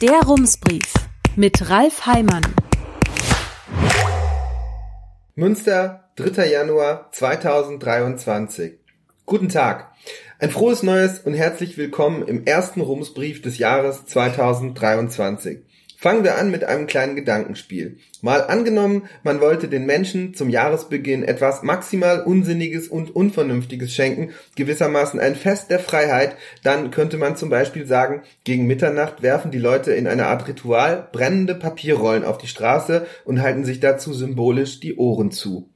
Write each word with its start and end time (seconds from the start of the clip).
Der 0.00 0.22
Rumsbrief 0.22 0.94
mit 1.36 1.68
Ralf 1.68 2.06
Heimann. 2.06 2.40
Münster, 5.34 6.10
3. 6.16 6.50
Januar 6.50 7.12
2023. 7.12 8.78
Guten 9.26 9.50
Tag. 9.50 9.92
Ein 10.38 10.48
frohes 10.48 10.82
Neues 10.82 11.18
und 11.18 11.34
herzlich 11.34 11.76
willkommen 11.76 12.26
im 12.26 12.46
ersten 12.46 12.80
Rumsbrief 12.80 13.42
des 13.42 13.58
Jahres 13.58 14.06
2023. 14.06 15.58
Fangen 15.98 16.24
wir 16.24 16.38
an 16.38 16.50
mit 16.50 16.64
einem 16.64 16.86
kleinen 16.86 17.14
Gedankenspiel. 17.14 17.98
Mal 18.22 18.42
angenommen, 18.42 19.04
man 19.22 19.40
wollte 19.40 19.68
den 19.68 19.86
Menschen 19.86 20.34
zum 20.34 20.50
Jahresbeginn 20.50 21.24
etwas 21.24 21.62
maximal 21.62 22.22
Unsinniges 22.22 22.88
und 22.88 23.14
Unvernünftiges 23.16 23.94
schenken, 23.94 24.30
gewissermaßen 24.56 25.18
ein 25.20 25.34
Fest 25.34 25.70
der 25.70 25.78
Freiheit, 25.78 26.36
dann 26.62 26.90
könnte 26.90 27.16
man 27.16 27.36
zum 27.36 27.48
Beispiel 27.48 27.86
sagen, 27.86 28.22
gegen 28.44 28.66
Mitternacht 28.66 29.22
werfen 29.22 29.50
die 29.50 29.58
Leute 29.58 29.92
in 29.92 30.06
einer 30.06 30.26
Art 30.26 30.48
Ritual 30.48 31.08
brennende 31.12 31.54
Papierrollen 31.54 32.24
auf 32.24 32.38
die 32.38 32.48
Straße 32.48 33.06
und 33.24 33.40
halten 33.40 33.64
sich 33.64 33.80
dazu 33.80 34.12
symbolisch 34.12 34.80
die 34.80 34.96
Ohren 34.96 35.30
zu. 35.30 35.70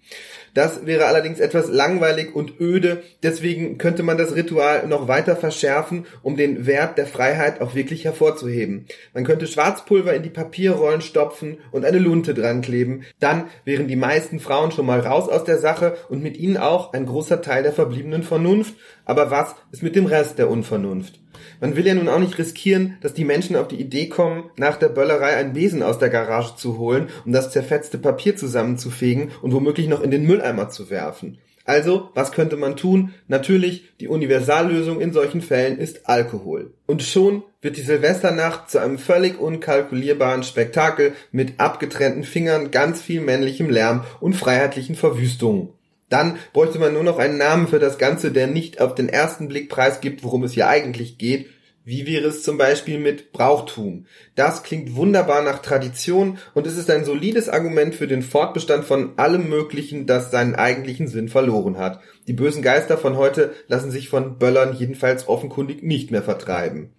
Das 0.54 0.86
wäre 0.86 1.06
allerdings 1.06 1.40
etwas 1.40 1.68
langweilig 1.68 2.34
und 2.34 2.60
öde, 2.60 3.02
deswegen 3.24 3.76
könnte 3.76 4.04
man 4.04 4.16
das 4.16 4.36
Ritual 4.36 4.86
noch 4.86 5.08
weiter 5.08 5.34
verschärfen, 5.34 6.06
um 6.22 6.36
den 6.36 6.64
Wert 6.64 6.96
der 6.96 7.08
Freiheit 7.08 7.60
auch 7.60 7.74
wirklich 7.74 8.04
hervorzuheben. 8.04 8.86
Man 9.12 9.24
könnte 9.24 9.48
Schwarzpulver 9.48 10.14
in 10.14 10.22
die 10.22 10.30
Papierrollen 10.30 11.00
stopfen 11.00 11.58
und 11.72 11.84
eine 11.84 11.98
Lunte 11.98 12.33
dran 12.34 12.62
kleben, 12.62 13.04
dann 13.20 13.44
wären 13.64 13.88
die 13.88 13.96
meisten 13.96 14.40
Frauen 14.40 14.72
schon 14.72 14.86
mal 14.86 15.00
raus 15.00 15.28
aus 15.28 15.44
der 15.44 15.58
Sache 15.58 15.96
und 16.08 16.22
mit 16.22 16.36
ihnen 16.36 16.56
auch 16.56 16.92
ein 16.92 17.06
großer 17.06 17.42
Teil 17.42 17.62
der 17.62 17.72
verbliebenen 17.72 18.22
Vernunft, 18.22 18.74
aber 19.04 19.30
was 19.30 19.54
ist 19.70 19.82
mit 19.82 19.96
dem 19.96 20.06
Rest 20.06 20.38
der 20.38 20.50
Unvernunft? 20.50 21.20
Man 21.60 21.76
will 21.76 21.86
ja 21.86 21.94
nun 21.94 22.08
auch 22.08 22.18
nicht 22.18 22.38
riskieren, 22.38 22.96
dass 23.00 23.14
die 23.14 23.24
Menschen 23.24 23.56
auf 23.56 23.68
die 23.68 23.80
Idee 23.80 24.08
kommen, 24.08 24.50
nach 24.56 24.76
der 24.76 24.88
Böllerei 24.88 25.36
einen 25.36 25.52
Besen 25.52 25.82
aus 25.82 25.98
der 25.98 26.10
Garage 26.10 26.56
zu 26.56 26.78
holen, 26.78 27.08
um 27.24 27.32
das 27.32 27.50
zerfetzte 27.50 27.98
Papier 27.98 28.36
zusammenzufegen 28.36 29.30
und 29.42 29.52
womöglich 29.52 29.88
noch 29.88 30.02
in 30.02 30.10
den 30.10 30.26
Mülleimer 30.26 30.68
zu 30.68 30.90
werfen. 30.90 31.38
Also, 31.64 32.10
was 32.14 32.32
könnte 32.32 32.56
man 32.56 32.76
tun? 32.76 33.14
Natürlich, 33.26 33.84
die 33.98 34.08
Universallösung 34.08 35.00
in 35.00 35.12
solchen 35.14 35.40
Fällen 35.40 35.78
ist 35.78 36.08
Alkohol. 36.08 36.74
Und 36.86 37.02
schon 37.02 37.42
wird 37.62 37.78
die 37.78 37.82
Silvesternacht 37.82 38.70
zu 38.70 38.78
einem 38.78 38.98
völlig 38.98 39.40
unkalkulierbaren 39.40 40.42
Spektakel 40.42 41.14
mit 41.32 41.58
abgetrennten 41.58 42.24
Fingern, 42.24 42.70
ganz 42.70 43.00
viel 43.00 43.22
männlichem 43.22 43.70
Lärm 43.70 44.04
und 44.20 44.34
freiheitlichen 44.34 44.94
Verwüstungen. 44.94 45.70
Dann 46.10 46.36
bräuchte 46.52 46.78
man 46.78 46.92
nur 46.92 47.02
noch 47.02 47.18
einen 47.18 47.38
Namen 47.38 47.66
für 47.66 47.78
das 47.78 47.96
Ganze, 47.96 48.30
der 48.30 48.46
nicht 48.46 48.80
auf 48.80 48.94
den 48.94 49.08
ersten 49.08 49.48
Blick 49.48 49.70
preisgibt, 49.70 50.22
worum 50.22 50.44
es 50.44 50.52
hier 50.52 50.68
eigentlich 50.68 51.16
geht. 51.16 51.46
Wie 51.86 52.06
wäre 52.06 52.28
es 52.28 52.42
zum 52.42 52.56
Beispiel 52.56 52.98
mit 52.98 53.32
Brauchtum? 53.32 54.06
Das 54.36 54.62
klingt 54.62 54.96
wunderbar 54.96 55.42
nach 55.42 55.60
Tradition 55.60 56.38
und 56.54 56.66
es 56.66 56.78
ist 56.78 56.88
ein 56.88 57.04
solides 57.04 57.50
Argument 57.50 57.94
für 57.94 58.06
den 58.06 58.22
Fortbestand 58.22 58.86
von 58.86 59.18
allem 59.18 59.50
Möglichen, 59.50 60.06
das 60.06 60.30
seinen 60.30 60.54
eigentlichen 60.54 61.08
Sinn 61.08 61.28
verloren 61.28 61.76
hat. 61.76 62.00
Die 62.26 62.32
bösen 62.32 62.62
Geister 62.62 62.96
von 62.96 63.18
heute 63.18 63.52
lassen 63.68 63.90
sich 63.90 64.08
von 64.08 64.38
Böllern 64.38 64.74
jedenfalls 64.74 65.28
offenkundig 65.28 65.82
nicht 65.82 66.10
mehr 66.10 66.22
vertreiben. 66.22 66.94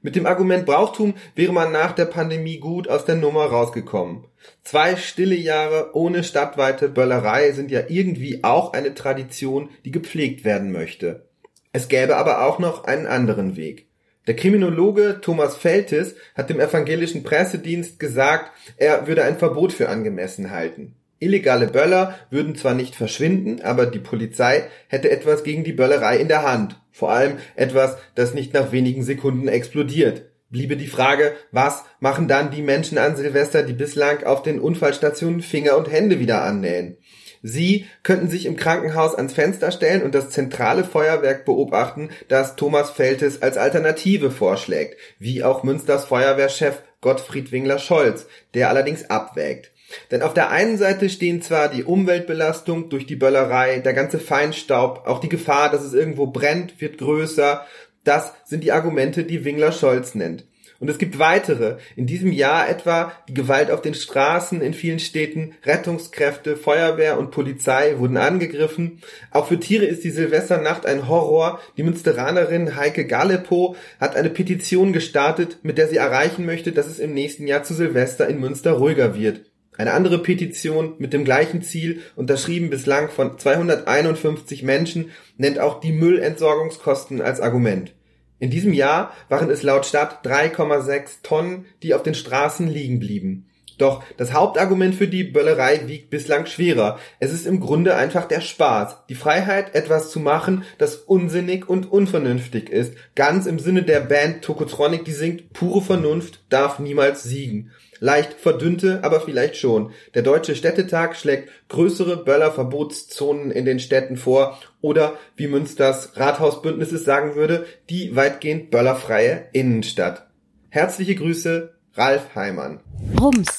Mit 0.00 0.16
dem 0.16 0.24
Argument 0.24 0.64
Brauchtum 0.64 1.12
wäre 1.34 1.52
man 1.52 1.70
nach 1.70 1.92
der 1.92 2.06
Pandemie 2.06 2.58
gut 2.58 2.88
aus 2.88 3.04
der 3.04 3.16
Nummer 3.16 3.44
rausgekommen. 3.44 4.24
Zwei 4.62 4.96
stille 4.96 5.36
Jahre 5.36 5.90
ohne 5.92 6.24
stadtweite 6.24 6.88
Böllerei 6.88 7.52
sind 7.52 7.70
ja 7.70 7.82
irgendwie 7.86 8.42
auch 8.44 8.72
eine 8.72 8.94
Tradition, 8.94 9.68
die 9.84 9.90
gepflegt 9.90 10.46
werden 10.46 10.72
möchte. 10.72 11.26
Es 11.72 11.88
gäbe 11.88 12.16
aber 12.16 12.46
auch 12.46 12.58
noch 12.58 12.84
einen 12.84 13.06
anderen 13.06 13.56
Weg. 13.56 13.91
Der 14.28 14.36
Kriminologe 14.36 15.18
Thomas 15.20 15.56
Feltis 15.56 16.14
hat 16.36 16.48
dem 16.48 16.60
evangelischen 16.60 17.24
Pressedienst 17.24 17.98
gesagt, 17.98 18.52
er 18.76 19.08
würde 19.08 19.24
ein 19.24 19.36
Verbot 19.36 19.72
für 19.72 19.88
angemessen 19.88 20.52
halten. 20.52 20.94
Illegale 21.18 21.66
Böller 21.66 22.18
würden 22.30 22.54
zwar 22.54 22.74
nicht 22.74 22.94
verschwinden, 22.94 23.62
aber 23.62 23.86
die 23.86 23.98
Polizei 23.98 24.64
hätte 24.88 25.10
etwas 25.10 25.42
gegen 25.42 25.64
die 25.64 25.72
Böllerei 25.72 26.18
in 26.18 26.28
der 26.28 26.42
Hand. 26.42 26.80
Vor 26.92 27.10
allem 27.10 27.38
etwas, 27.56 27.96
das 28.14 28.34
nicht 28.34 28.54
nach 28.54 28.70
wenigen 28.70 29.02
Sekunden 29.02 29.48
explodiert. 29.48 30.24
Bliebe 30.50 30.76
die 30.76 30.86
Frage, 30.86 31.32
was 31.50 31.84
machen 31.98 32.28
dann 32.28 32.50
die 32.50 32.62
Menschen 32.62 32.98
an 32.98 33.16
Silvester, 33.16 33.62
die 33.62 33.72
bislang 33.72 34.22
auf 34.24 34.42
den 34.42 34.60
Unfallstationen 34.60 35.40
Finger 35.40 35.76
und 35.76 35.90
Hände 35.90 36.20
wieder 36.20 36.42
annähen? 36.42 36.98
Sie 37.42 37.86
könnten 38.04 38.30
sich 38.30 38.46
im 38.46 38.56
Krankenhaus 38.56 39.16
ans 39.16 39.34
Fenster 39.34 39.72
stellen 39.72 40.02
und 40.02 40.14
das 40.14 40.30
zentrale 40.30 40.84
Feuerwerk 40.84 41.44
beobachten, 41.44 42.10
das 42.28 42.54
Thomas 42.54 42.90
Feltes 42.90 43.42
als 43.42 43.56
Alternative 43.56 44.30
vorschlägt, 44.30 44.96
wie 45.18 45.42
auch 45.42 45.64
Münsters 45.64 46.04
Feuerwehrchef 46.04 46.82
Gottfried 47.00 47.50
Wingler 47.50 47.80
Scholz, 47.80 48.26
der 48.54 48.68
allerdings 48.68 49.10
abwägt. 49.10 49.72
Denn 50.10 50.22
auf 50.22 50.34
der 50.34 50.50
einen 50.50 50.78
Seite 50.78 51.10
stehen 51.10 51.42
zwar 51.42 51.68
die 51.68 51.84
Umweltbelastung 51.84 52.88
durch 52.88 53.06
die 53.06 53.16
Böllerei, 53.16 53.80
der 53.80 53.92
ganze 53.92 54.18
Feinstaub, 54.18 55.06
auch 55.06 55.18
die 55.18 55.28
Gefahr, 55.28 55.70
dass 55.70 55.82
es 55.82 55.92
irgendwo 55.92 56.28
brennt, 56.28 56.80
wird 56.80 56.98
größer. 56.98 57.66
Das 58.04 58.32
sind 58.44 58.64
die 58.64 58.72
Argumente, 58.72 59.24
die 59.24 59.44
Wingler 59.44 59.72
Scholz 59.72 60.14
nennt. 60.14 60.44
Und 60.82 60.88
es 60.88 60.98
gibt 60.98 61.20
weitere. 61.20 61.76
In 61.94 62.06
diesem 62.06 62.32
Jahr 62.32 62.68
etwa 62.68 63.12
die 63.28 63.34
Gewalt 63.34 63.70
auf 63.70 63.82
den 63.82 63.94
Straßen 63.94 64.60
in 64.60 64.74
vielen 64.74 64.98
Städten, 64.98 65.54
Rettungskräfte, 65.64 66.56
Feuerwehr 66.56 67.20
und 67.20 67.30
Polizei 67.30 68.00
wurden 68.00 68.16
angegriffen. 68.16 68.98
Auch 69.30 69.46
für 69.46 69.60
Tiere 69.60 69.84
ist 69.84 70.02
die 70.02 70.10
Silvesternacht 70.10 70.84
ein 70.84 71.06
Horror. 71.06 71.60
Die 71.76 71.84
Münsteranerin 71.84 72.74
Heike 72.74 73.06
Galepo 73.06 73.76
hat 74.00 74.16
eine 74.16 74.28
Petition 74.28 74.92
gestartet, 74.92 75.58
mit 75.62 75.78
der 75.78 75.86
sie 75.86 75.98
erreichen 75.98 76.44
möchte, 76.46 76.72
dass 76.72 76.88
es 76.88 76.98
im 76.98 77.14
nächsten 77.14 77.46
Jahr 77.46 77.62
zu 77.62 77.74
Silvester 77.74 78.26
in 78.26 78.40
Münster 78.40 78.72
ruhiger 78.72 79.14
wird. 79.16 79.42
Eine 79.78 79.92
andere 79.92 80.18
Petition 80.18 80.94
mit 80.98 81.12
dem 81.12 81.24
gleichen 81.24 81.62
Ziel, 81.62 82.00
unterschrieben 82.16 82.70
bislang 82.70 83.08
von 83.08 83.38
251 83.38 84.64
Menschen, 84.64 85.12
nennt 85.36 85.60
auch 85.60 85.78
die 85.78 85.92
Müllentsorgungskosten 85.92 87.22
als 87.22 87.40
Argument. 87.40 87.94
In 88.42 88.50
diesem 88.50 88.72
Jahr 88.72 89.12
waren 89.28 89.50
es 89.50 89.62
laut 89.62 89.86
Stadt 89.86 90.26
3,6 90.26 91.22
Tonnen, 91.22 91.64
die 91.84 91.94
auf 91.94 92.02
den 92.02 92.16
Straßen 92.16 92.66
liegen 92.66 92.98
blieben. 92.98 93.46
Doch 93.82 94.04
das 94.16 94.32
Hauptargument 94.32 94.94
für 94.94 95.08
die 95.08 95.24
Böllerei 95.24 95.88
wiegt 95.88 96.08
bislang 96.08 96.46
schwerer. 96.46 97.00
Es 97.18 97.32
ist 97.32 97.48
im 97.48 97.58
Grunde 97.58 97.96
einfach 97.96 98.26
der 98.26 98.40
Spaß, 98.40 99.06
die 99.08 99.16
Freiheit, 99.16 99.74
etwas 99.74 100.12
zu 100.12 100.20
machen, 100.20 100.62
das 100.78 100.94
unsinnig 100.94 101.68
und 101.68 101.90
unvernünftig 101.90 102.70
ist. 102.70 102.94
Ganz 103.16 103.46
im 103.46 103.58
Sinne 103.58 103.82
der 103.82 103.98
Band 103.98 104.42
Tokotronic, 104.42 105.04
die 105.04 105.10
singt, 105.10 105.52
pure 105.52 105.82
Vernunft 105.82 106.44
darf 106.48 106.78
niemals 106.78 107.24
siegen. 107.24 107.72
Leicht 107.98 108.34
verdünnte, 108.34 109.00
aber 109.02 109.20
vielleicht 109.20 109.56
schon. 109.56 109.90
Der 110.14 110.22
Deutsche 110.22 110.54
Städtetag 110.54 111.16
schlägt 111.16 111.50
größere 111.68 112.18
Böllerverbotszonen 112.18 113.50
in 113.50 113.64
den 113.64 113.80
Städten 113.80 114.16
vor 114.16 114.60
oder, 114.80 115.14
wie 115.34 115.48
Münsters 115.48 116.12
Rathausbündnis 116.14 116.92
es 116.92 117.04
sagen 117.04 117.34
würde, 117.34 117.66
die 117.90 118.14
weitgehend 118.14 118.70
böllerfreie 118.70 119.46
Innenstadt. 119.52 120.28
Herzliche 120.68 121.16
Grüße, 121.16 121.74
Ralf 121.94 122.36
Heimann. 122.36 122.78
Rums, 123.20 123.58